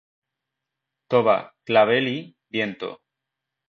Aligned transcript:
Toba, 1.09 1.53
clavel 1.63 2.07
y... 2.07 2.35
viento. 2.49 3.03